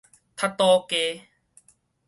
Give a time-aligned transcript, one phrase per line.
[0.35, 1.27] 窒倒街